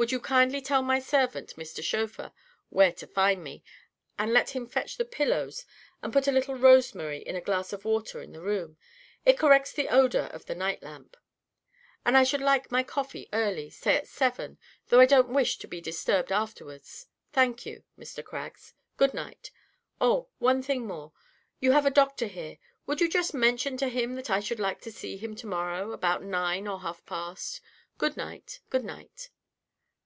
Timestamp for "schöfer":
1.82-2.32